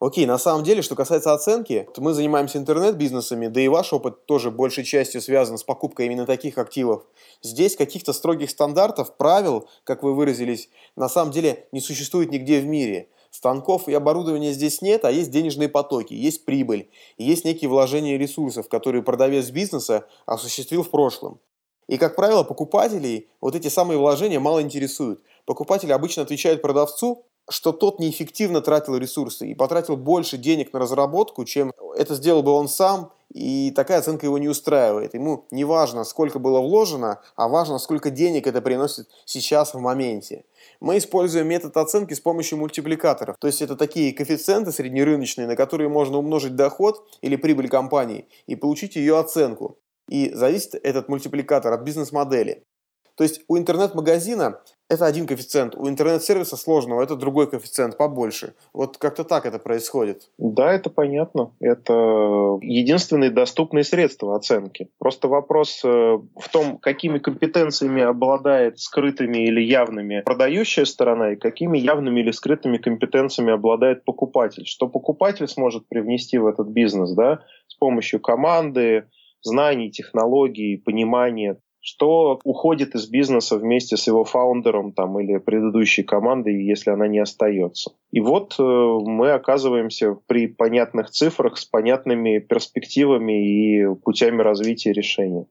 Окей, 0.00 0.26
на 0.26 0.38
самом 0.38 0.64
деле, 0.64 0.82
что 0.82 0.96
касается 0.96 1.32
оценки, 1.32 1.88
то 1.94 2.02
мы 2.02 2.12
занимаемся 2.12 2.58
интернет-бизнесами, 2.58 3.46
да 3.46 3.60
и 3.60 3.68
ваш 3.68 3.92
опыт 3.92 4.26
тоже 4.26 4.50
большей 4.50 4.84
частью 4.84 5.22
связан 5.22 5.56
с 5.56 5.62
покупкой 5.62 6.06
именно 6.06 6.26
таких 6.26 6.58
активов. 6.58 7.04
Здесь 7.42 7.74
каких-то 7.74 8.12
строгих 8.12 8.50
стандартов, 8.50 9.16
правил, 9.16 9.66
как 9.84 10.02
вы 10.02 10.14
выразились, 10.14 10.68
на 10.94 11.08
самом 11.08 11.32
деле 11.32 11.68
не 11.72 11.80
существует 11.80 12.30
нигде 12.30 12.60
в 12.60 12.66
мире. 12.66 13.08
Станков 13.34 13.88
и 13.88 13.92
оборудования 13.92 14.52
здесь 14.52 14.80
нет, 14.80 15.04
а 15.04 15.10
есть 15.10 15.32
денежные 15.32 15.68
потоки, 15.68 16.14
есть 16.14 16.44
прибыль, 16.44 16.88
есть 17.18 17.44
некие 17.44 17.68
вложения 17.68 18.16
ресурсов, 18.16 18.68
которые 18.68 19.02
продавец 19.02 19.50
бизнеса 19.50 20.06
осуществил 20.24 20.84
в 20.84 20.90
прошлом. 20.90 21.40
И, 21.88 21.98
как 21.98 22.14
правило, 22.14 22.44
покупателей 22.44 23.28
вот 23.40 23.56
эти 23.56 23.66
самые 23.66 23.98
вложения 23.98 24.38
мало 24.38 24.62
интересуют. 24.62 25.20
Покупатель 25.46 25.92
обычно 25.92 26.22
отвечает 26.22 26.62
продавцу, 26.62 27.24
что 27.48 27.72
тот 27.72 27.98
неэффективно 27.98 28.60
тратил 28.60 28.96
ресурсы 28.96 29.48
и 29.48 29.54
потратил 29.56 29.96
больше 29.96 30.38
денег 30.38 30.72
на 30.72 30.78
разработку, 30.78 31.44
чем 31.44 31.72
это 31.96 32.14
сделал 32.14 32.44
бы 32.44 32.52
он 32.52 32.68
сам, 32.68 33.10
и 33.32 33.72
такая 33.72 33.98
оценка 33.98 34.26
его 34.26 34.38
не 34.38 34.48
устраивает. 34.48 35.14
Ему 35.14 35.44
не 35.50 35.64
важно, 35.64 36.04
сколько 36.04 36.38
было 36.38 36.60
вложено, 36.60 37.20
а 37.34 37.48
важно, 37.48 37.80
сколько 37.80 38.10
денег 38.10 38.46
это 38.46 38.62
приносит 38.62 39.08
сейчас 39.24 39.74
в 39.74 39.80
моменте. 39.80 40.44
Мы 40.84 40.98
используем 40.98 41.48
метод 41.48 41.78
оценки 41.78 42.12
с 42.12 42.20
помощью 42.20 42.58
мультипликаторов. 42.58 43.38
То 43.38 43.46
есть 43.46 43.62
это 43.62 43.74
такие 43.74 44.12
коэффициенты 44.12 44.70
среднерыночные, 44.70 45.46
на 45.46 45.56
которые 45.56 45.88
можно 45.88 46.18
умножить 46.18 46.56
доход 46.56 47.08
или 47.22 47.36
прибыль 47.36 47.70
компании 47.70 48.28
и 48.46 48.54
получить 48.54 48.94
ее 48.94 49.18
оценку. 49.18 49.78
И 50.10 50.30
зависит 50.34 50.74
этот 50.74 51.08
мультипликатор 51.08 51.72
от 51.72 51.84
бизнес-модели. 51.84 52.66
То 53.16 53.24
есть 53.24 53.42
у 53.48 53.56
интернет-магазина 53.56 54.60
это 54.90 55.06
один 55.06 55.26
коэффициент, 55.26 55.74
у 55.76 55.88
интернет-сервиса 55.88 56.56
сложного 56.56 57.02
это 57.02 57.16
другой 57.16 57.50
коэффициент, 57.50 57.96
побольше. 57.96 58.54
Вот 58.74 58.98
как-то 58.98 59.24
так 59.24 59.46
это 59.46 59.58
происходит. 59.58 60.30
Да, 60.36 60.72
это 60.72 60.90
понятно. 60.90 61.52
Это 61.58 62.58
единственные 62.60 63.30
доступные 63.30 63.84
средства 63.84 64.36
оценки. 64.36 64.90
Просто 64.98 65.28
вопрос 65.28 65.80
э, 65.84 65.88
в 65.88 66.48
том, 66.52 66.78
какими 66.78 67.18
компетенциями 67.18 68.02
обладает 68.02 68.78
скрытыми 68.78 69.46
или 69.46 69.62
явными 69.62 70.20
продающая 70.20 70.84
сторона 70.84 71.32
и 71.32 71.36
какими 71.36 71.78
явными 71.78 72.20
или 72.20 72.30
скрытыми 72.30 72.76
компетенциями 72.76 73.52
обладает 73.52 74.04
покупатель. 74.04 74.66
Что 74.66 74.86
покупатель 74.86 75.48
сможет 75.48 75.88
привнести 75.88 76.36
в 76.36 76.46
этот 76.46 76.68
бизнес 76.68 77.12
да, 77.12 77.40
с 77.68 77.74
помощью 77.74 78.20
команды, 78.20 79.06
знаний, 79.42 79.90
технологий, 79.90 80.76
понимания 80.76 81.58
что 81.84 82.40
уходит 82.44 82.94
из 82.94 83.08
бизнеса 83.08 83.58
вместе 83.58 83.98
с 83.98 84.06
его 84.06 84.24
фаундером 84.24 84.92
там, 84.92 85.20
или 85.20 85.36
предыдущей 85.36 86.02
командой, 86.02 86.64
если 86.64 86.88
она 86.88 87.06
не 87.08 87.18
остается. 87.18 87.92
И 88.10 88.20
вот 88.20 88.56
э, 88.58 88.62
мы 88.62 89.32
оказываемся 89.32 90.14
при 90.26 90.46
понятных 90.46 91.10
цифрах 91.10 91.58
с 91.58 91.66
понятными 91.66 92.38
перспективами 92.38 93.48
и 93.48 93.94
путями 93.96 94.40
развития 94.40 94.94
решения. 94.94 95.46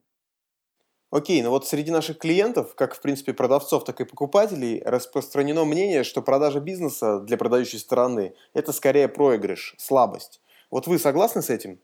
Окей, 1.12 1.40
но 1.40 1.50
вот 1.50 1.68
среди 1.68 1.92
наших 1.92 2.18
клиентов, 2.18 2.74
как 2.74 2.96
в 2.96 3.00
принципе 3.00 3.32
продавцов, 3.32 3.84
так 3.84 4.00
и 4.00 4.04
покупателей, 4.04 4.82
распространено 4.84 5.64
мнение, 5.64 6.02
что 6.02 6.20
продажа 6.20 6.58
бизнеса 6.58 7.20
для 7.20 7.36
продающей 7.36 7.78
стороны– 7.78 8.34
это 8.54 8.72
скорее 8.72 9.06
проигрыш, 9.06 9.76
слабость. 9.78 10.40
Вот 10.72 10.88
вы 10.88 10.98
согласны 10.98 11.42
с 11.42 11.50
этим? 11.50 11.78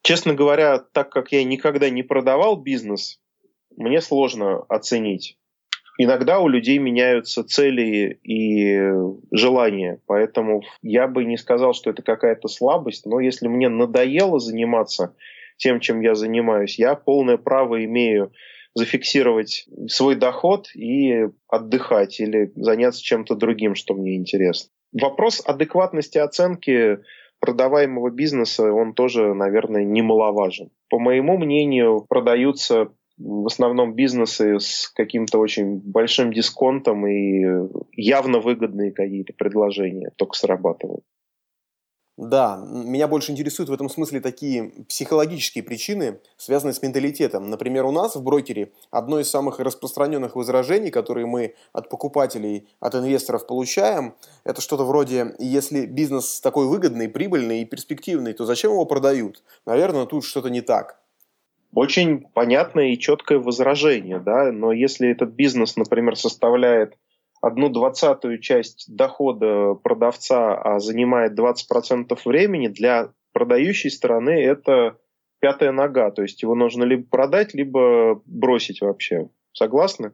Честно 0.00 0.32
говоря, 0.32 0.78
так 0.78 1.10
как 1.10 1.30
я 1.30 1.44
никогда 1.44 1.90
не 1.90 2.02
продавал 2.02 2.56
бизнес, 2.56 3.20
мне 3.82 4.00
сложно 4.00 4.64
оценить. 4.68 5.36
Иногда 5.98 6.40
у 6.40 6.48
людей 6.48 6.78
меняются 6.78 7.44
цели 7.44 8.18
и 8.22 8.92
желания, 9.30 10.00
поэтому 10.06 10.62
я 10.80 11.06
бы 11.06 11.24
не 11.24 11.36
сказал, 11.36 11.74
что 11.74 11.90
это 11.90 12.02
какая-то 12.02 12.48
слабость, 12.48 13.04
но 13.04 13.20
если 13.20 13.46
мне 13.46 13.68
надоело 13.68 14.40
заниматься 14.40 15.14
тем, 15.58 15.80
чем 15.80 16.00
я 16.00 16.14
занимаюсь, 16.14 16.78
я 16.78 16.94
полное 16.94 17.36
право 17.36 17.84
имею 17.84 18.32
зафиксировать 18.74 19.66
свой 19.86 20.16
доход 20.16 20.74
и 20.74 21.28
отдыхать 21.46 22.20
или 22.20 22.52
заняться 22.56 23.02
чем-то 23.02 23.34
другим, 23.34 23.74
что 23.74 23.94
мне 23.94 24.16
интересно. 24.16 24.70
Вопрос 24.92 25.42
адекватности 25.44 26.18
оценки 26.18 27.00
продаваемого 27.38 28.10
бизнеса, 28.10 28.72
он 28.72 28.94
тоже, 28.94 29.34
наверное, 29.34 29.84
немаловажен. 29.84 30.70
По 30.88 30.98
моему 30.98 31.36
мнению, 31.36 32.06
продаются 32.08 32.92
в 33.22 33.46
основном 33.46 33.94
бизнесы 33.94 34.58
с 34.58 34.88
каким-то 34.94 35.38
очень 35.38 35.78
большим 35.78 36.32
дисконтом 36.32 37.06
и 37.06 37.68
явно 37.92 38.40
выгодные 38.40 38.92
какие-то 38.92 39.32
предложения 39.32 40.10
только 40.16 40.36
срабатывают. 40.36 41.04
Да, 42.18 42.62
меня 42.68 43.08
больше 43.08 43.32
интересуют 43.32 43.70
в 43.70 43.72
этом 43.72 43.88
смысле 43.88 44.20
такие 44.20 44.84
психологические 44.86 45.64
причины, 45.64 46.20
связанные 46.36 46.74
с 46.74 46.82
менталитетом. 46.82 47.48
Например, 47.48 47.86
у 47.86 47.90
нас 47.90 48.14
в 48.14 48.22
брокере 48.22 48.72
одно 48.90 49.18
из 49.18 49.30
самых 49.30 49.60
распространенных 49.60 50.36
возражений, 50.36 50.90
которые 50.90 51.24
мы 51.24 51.54
от 51.72 51.88
покупателей, 51.88 52.68
от 52.80 52.94
инвесторов 52.94 53.46
получаем, 53.46 54.14
это 54.44 54.60
что-то 54.60 54.84
вроде, 54.84 55.34
если 55.38 55.86
бизнес 55.86 56.40
такой 56.42 56.66
выгодный, 56.66 57.08
прибыльный 57.08 57.62
и 57.62 57.64
перспективный, 57.64 58.34
то 58.34 58.44
зачем 58.44 58.72
его 58.72 58.84
продают? 58.84 59.42
Наверное, 59.64 60.04
тут 60.04 60.24
что-то 60.24 60.50
не 60.50 60.60
так 60.60 61.01
очень 61.74 62.26
понятное 62.34 62.88
и 62.88 62.98
четкое 62.98 63.38
возражение, 63.38 64.18
да, 64.18 64.52
но 64.52 64.72
если 64.72 65.10
этот 65.10 65.30
бизнес, 65.30 65.76
например, 65.76 66.16
составляет 66.16 66.96
одну 67.40 67.68
двадцатую 67.68 68.38
часть 68.38 68.84
дохода 68.94 69.74
продавца, 69.74 70.54
а 70.54 70.78
занимает 70.78 71.38
20% 71.38 72.18
времени, 72.24 72.68
для 72.68 73.12
продающей 73.32 73.90
стороны 73.90 74.30
это 74.30 74.96
пятая 75.40 75.72
нога, 75.72 76.10
то 76.10 76.22
есть 76.22 76.42
его 76.42 76.54
нужно 76.54 76.84
либо 76.84 77.04
продать, 77.04 77.54
либо 77.54 78.22
бросить 78.26 78.80
вообще. 78.80 79.28
Согласны? 79.52 80.12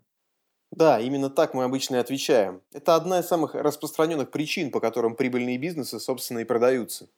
Да, 0.71 1.01
именно 1.01 1.31
так 1.31 1.55
мы 1.55 1.64
обычно 1.64 1.97
и 1.97 2.01
отвечаем. 2.01 2.62
Это 2.73 2.94
одна 2.94 3.21
из 3.21 3.27
самых 3.27 3.55
распространенных 3.55 4.31
причин, 4.31 4.71
по 4.71 4.81
которым 4.81 5.16
прибыльные 5.16 5.59
бизнесы, 5.59 5.99
собственно, 5.99 6.40
и 6.40 6.44
продаются. 6.44 7.09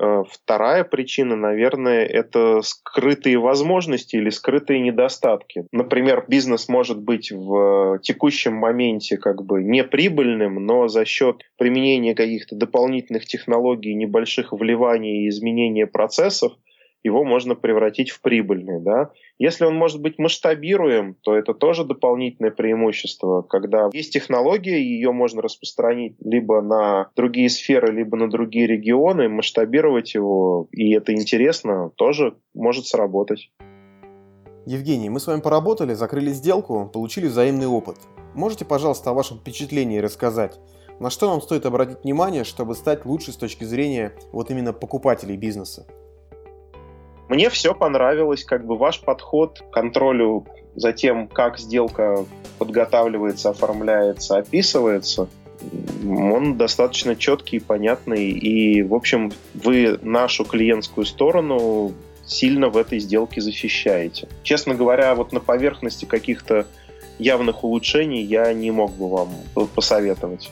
Э, 0.00 0.24
вторая 0.30 0.84
причина, 0.84 1.36
наверное, 1.36 2.06
это 2.06 2.62
скрытые 2.62 3.38
возможности 3.38 4.16
или 4.16 4.30
скрытые 4.30 4.80
недостатки. 4.80 5.66
Например, 5.72 6.24
бизнес 6.26 6.68
может 6.68 6.98
быть 7.02 7.30
в 7.30 7.98
текущем 8.02 8.54
моменте 8.54 9.18
как 9.18 9.44
бы 9.44 9.62
неприбыльным, 9.62 10.54
но 10.64 10.88
за 10.88 11.04
счет 11.04 11.42
применения 11.58 12.14
каких-то 12.14 12.56
дополнительных 12.56 13.26
технологий, 13.26 13.94
небольших 13.94 14.52
вливаний 14.52 15.24
и 15.24 15.28
изменения 15.28 15.86
процессов– 15.86 16.52
его 17.02 17.24
можно 17.24 17.54
превратить 17.54 18.10
в 18.10 18.20
прибыльный. 18.20 18.80
Да? 18.80 19.10
Если 19.38 19.64
он 19.64 19.74
может 19.74 20.00
быть 20.00 20.18
масштабируем, 20.18 21.16
то 21.22 21.34
это 21.34 21.54
тоже 21.54 21.84
дополнительное 21.84 22.50
преимущество, 22.50 23.42
когда 23.42 23.88
есть 23.92 24.12
технология, 24.12 24.82
ее 24.82 25.12
можно 25.12 25.42
распространить 25.42 26.16
либо 26.24 26.60
на 26.60 27.10
другие 27.16 27.48
сферы, 27.48 27.92
либо 27.92 28.16
на 28.16 28.30
другие 28.30 28.66
регионы, 28.66 29.28
масштабировать 29.28 30.14
его, 30.14 30.68
и 30.72 30.92
это 30.94 31.14
интересно, 31.14 31.90
тоже 31.96 32.34
может 32.54 32.86
сработать. 32.86 33.50
Евгений, 34.66 35.08
мы 35.08 35.20
с 35.20 35.26
вами 35.26 35.40
поработали, 35.40 35.94
закрыли 35.94 36.30
сделку, 36.30 36.90
получили 36.92 37.26
взаимный 37.26 37.66
опыт. 37.66 37.96
Можете, 38.34 38.64
пожалуйста, 38.64 39.10
о 39.10 39.14
вашем 39.14 39.38
впечатлении 39.38 39.98
рассказать? 39.98 40.60
На 41.00 41.08
что 41.08 41.30
нам 41.30 41.40
стоит 41.40 41.64
обратить 41.64 42.04
внимание, 42.04 42.44
чтобы 42.44 42.74
стать 42.74 43.06
лучше 43.06 43.32
с 43.32 43.36
точки 43.36 43.64
зрения 43.64 44.12
вот 44.32 44.50
именно 44.50 44.74
покупателей 44.74 45.36
бизнеса? 45.36 45.86
Мне 47.30 47.48
все 47.48 47.76
понравилось, 47.76 48.42
как 48.42 48.66
бы 48.66 48.76
ваш 48.76 49.02
подход 49.02 49.60
к 49.60 49.72
контролю 49.72 50.46
за 50.74 50.92
тем, 50.92 51.28
как 51.28 51.60
сделка 51.60 52.26
подготавливается, 52.58 53.50
оформляется, 53.50 54.38
описывается, 54.38 55.28
он 56.04 56.56
достаточно 56.56 57.14
четкий 57.14 57.58
и 57.58 57.60
понятный. 57.60 58.30
И, 58.30 58.82
в 58.82 58.92
общем, 58.92 59.30
вы 59.54 59.96
нашу 60.02 60.44
клиентскую 60.44 61.06
сторону 61.06 61.92
сильно 62.26 62.68
в 62.68 62.76
этой 62.76 62.98
сделке 62.98 63.40
защищаете. 63.40 64.26
Честно 64.42 64.74
говоря, 64.74 65.14
вот 65.14 65.32
на 65.32 65.38
поверхности 65.38 66.06
каких-то 66.06 66.66
явных 67.20 67.62
улучшений 67.62 68.22
я 68.22 68.52
не 68.52 68.72
мог 68.72 68.90
бы 68.96 69.08
вам 69.08 69.28
посоветовать. 69.76 70.50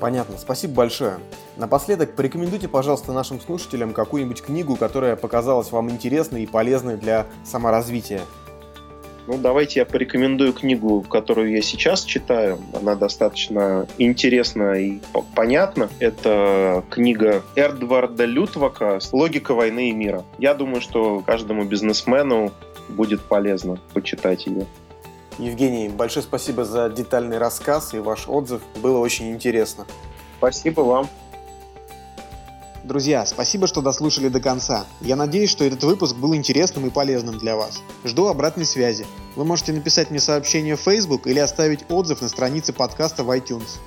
Понятно, 0.00 0.38
спасибо 0.38 0.74
большое. 0.74 1.18
Напоследок, 1.58 2.16
порекомендуйте, 2.16 2.68
пожалуйста, 2.68 3.12
нашим 3.12 3.38
слушателям 3.38 3.92
какую-нибудь 3.92 4.40
книгу, 4.40 4.76
которая 4.76 5.14
показалась 5.14 5.70
вам 5.72 5.90
интересной 5.90 6.44
и 6.44 6.46
полезной 6.46 6.96
для 6.96 7.26
саморазвития. 7.44 8.22
Ну, 9.26 9.36
давайте 9.36 9.80
я 9.80 9.86
порекомендую 9.86 10.54
книгу, 10.54 11.02
которую 11.02 11.50
я 11.50 11.60
сейчас 11.60 12.02
читаю. 12.04 12.58
Она 12.72 12.94
достаточно 12.96 13.86
интересна 13.98 14.72
и 14.72 15.00
понятна. 15.36 15.90
Это 15.98 16.82
книга 16.90 17.42
Эрдварда 17.54 18.24
Лютвака 18.24 18.98
«Логика 19.12 19.54
войны 19.54 19.90
и 19.90 19.92
мира». 19.92 20.24
Я 20.38 20.54
думаю, 20.54 20.80
что 20.80 21.20
каждому 21.20 21.64
бизнесмену 21.64 22.52
будет 22.88 23.20
полезно 23.20 23.78
почитать 23.92 24.46
ее. 24.46 24.66
Евгений, 25.40 25.88
большое 25.88 26.22
спасибо 26.22 26.66
за 26.66 26.90
детальный 26.90 27.38
рассказ 27.38 27.94
и 27.94 27.98
ваш 27.98 28.28
отзыв. 28.28 28.60
Было 28.82 28.98
очень 28.98 29.30
интересно. 29.30 29.86
Спасибо 30.36 30.82
вам. 30.82 31.08
Друзья, 32.84 33.24
спасибо, 33.24 33.66
что 33.66 33.80
дослушали 33.80 34.28
до 34.28 34.40
конца. 34.40 34.84
Я 35.00 35.16
надеюсь, 35.16 35.50
что 35.50 35.64
этот 35.64 35.82
выпуск 35.82 36.16
был 36.16 36.34
интересным 36.34 36.86
и 36.86 36.90
полезным 36.90 37.38
для 37.38 37.56
вас. 37.56 37.82
Жду 38.04 38.26
обратной 38.26 38.66
связи. 38.66 39.06
Вы 39.34 39.46
можете 39.46 39.72
написать 39.72 40.10
мне 40.10 40.20
сообщение 40.20 40.76
в 40.76 40.80
Facebook 40.80 41.26
или 41.26 41.38
оставить 41.38 41.84
отзыв 41.88 42.20
на 42.20 42.28
странице 42.28 42.74
подкаста 42.74 43.24
в 43.24 43.30
iTunes. 43.30 43.78